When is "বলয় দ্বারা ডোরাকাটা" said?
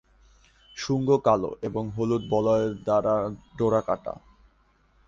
2.29-4.13